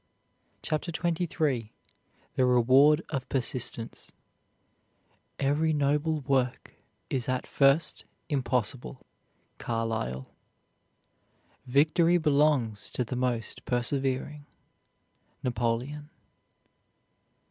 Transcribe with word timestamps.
CHAPTER 0.63 0.89
XXIII 0.91 1.75
THE 2.33 2.45
REWARD 2.47 3.03
OF 3.09 3.29
PERSISTENCE 3.29 4.11
Every 5.37 5.73
noble 5.73 6.21
work 6.21 6.73
is 7.11 7.29
at 7.29 7.45
first 7.45 8.05
impossible. 8.27 9.05
CARLYLE. 9.59 10.27
Victory 11.67 12.17
belongs 12.17 12.89
to 12.93 13.05
the 13.05 13.15
most 13.15 13.63
persevering. 13.65 14.47
NAPOLEON. 15.43 16.09